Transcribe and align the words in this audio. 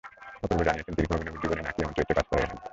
অপূর্ব 0.45 0.61
জানিয়েছেন, 0.67 0.95
দীর্ঘ 0.99 1.11
অভিনয়জীবনে 1.17 1.61
নাকি 1.67 1.79
এমন 1.83 1.93
চরিত্রে 1.95 2.15
কাজই 2.17 2.29
করা 2.29 2.41
হয়নি 2.41 2.55
তাঁর। 2.57 2.67